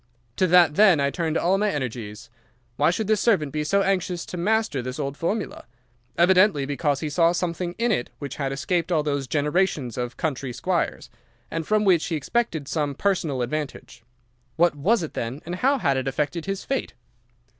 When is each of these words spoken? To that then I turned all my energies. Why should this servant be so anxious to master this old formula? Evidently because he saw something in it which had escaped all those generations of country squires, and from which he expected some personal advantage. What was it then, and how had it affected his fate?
To 0.37 0.47
that 0.47 0.73
then 0.77 0.99
I 0.99 1.11
turned 1.11 1.37
all 1.37 1.59
my 1.59 1.69
energies. 1.69 2.31
Why 2.75 2.89
should 2.89 3.05
this 3.05 3.21
servant 3.21 3.51
be 3.51 3.63
so 3.63 3.83
anxious 3.83 4.25
to 4.25 4.35
master 4.35 4.81
this 4.81 4.97
old 4.97 5.15
formula? 5.15 5.65
Evidently 6.17 6.65
because 6.65 7.01
he 7.01 7.07
saw 7.11 7.33
something 7.33 7.75
in 7.77 7.91
it 7.91 8.09
which 8.17 8.37
had 8.37 8.51
escaped 8.51 8.91
all 8.91 9.03
those 9.03 9.27
generations 9.27 9.99
of 9.99 10.17
country 10.17 10.53
squires, 10.53 11.11
and 11.51 11.67
from 11.67 11.85
which 11.85 12.07
he 12.07 12.15
expected 12.15 12.67
some 12.67 12.95
personal 12.95 13.43
advantage. 13.43 14.01
What 14.55 14.73
was 14.75 15.03
it 15.03 15.13
then, 15.13 15.39
and 15.45 15.57
how 15.57 15.77
had 15.77 15.97
it 15.97 16.07
affected 16.07 16.47
his 16.47 16.65
fate? 16.65 16.95